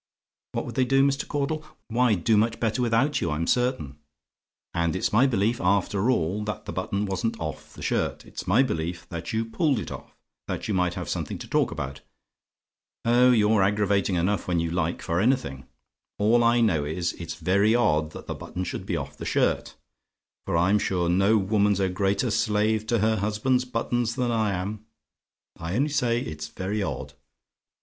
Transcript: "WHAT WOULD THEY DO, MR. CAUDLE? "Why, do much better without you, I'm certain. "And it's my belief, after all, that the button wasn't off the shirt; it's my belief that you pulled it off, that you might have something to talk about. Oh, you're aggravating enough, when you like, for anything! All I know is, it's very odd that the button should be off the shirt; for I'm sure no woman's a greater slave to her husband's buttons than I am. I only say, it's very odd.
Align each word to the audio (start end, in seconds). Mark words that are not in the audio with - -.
"WHAT 0.53 0.65
WOULD 0.65 0.73
THEY 0.73 0.85
DO, 0.85 1.03
MR. 1.03 1.27
CAUDLE? 1.27 1.63
"Why, 1.89 2.15
do 2.15 2.35
much 2.35 2.59
better 2.59 2.81
without 2.81 3.21
you, 3.21 3.29
I'm 3.29 3.45
certain. 3.45 3.99
"And 4.73 4.95
it's 4.95 5.13
my 5.13 5.27
belief, 5.27 5.61
after 5.63 6.09
all, 6.09 6.43
that 6.45 6.65
the 6.65 6.73
button 6.73 7.05
wasn't 7.05 7.39
off 7.39 7.75
the 7.75 7.83
shirt; 7.83 8.25
it's 8.25 8.47
my 8.47 8.63
belief 8.63 9.07
that 9.09 9.31
you 9.31 9.45
pulled 9.45 9.77
it 9.77 9.91
off, 9.91 10.15
that 10.47 10.67
you 10.67 10.73
might 10.73 10.95
have 10.95 11.07
something 11.07 11.37
to 11.37 11.47
talk 11.47 11.69
about. 11.69 12.01
Oh, 13.05 13.29
you're 13.29 13.61
aggravating 13.61 14.15
enough, 14.15 14.47
when 14.47 14.59
you 14.59 14.71
like, 14.71 15.03
for 15.03 15.19
anything! 15.19 15.67
All 16.17 16.43
I 16.43 16.61
know 16.61 16.83
is, 16.83 17.13
it's 17.13 17.35
very 17.35 17.75
odd 17.75 18.09
that 18.13 18.25
the 18.25 18.33
button 18.33 18.63
should 18.63 18.87
be 18.87 18.97
off 18.97 19.15
the 19.15 19.23
shirt; 19.25 19.75
for 20.47 20.57
I'm 20.57 20.79
sure 20.79 21.09
no 21.09 21.37
woman's 21.37 21.79
a 21.79 21.89
greater 21.89 22.31
slave 22.31 22.87
to 22.87 22.97
her 23.01 23.17
husband's 23.17 23.65
buttons 23.65 24.15
than 24.15 24.31
I 24.31 24.53
am. 24.53 24.83
I 25.59 25.75
only 25.75 25.89
say, 25.89 26.21
it's 26.21 26.47
very 26.47 26.81
odd. 26.81 27.13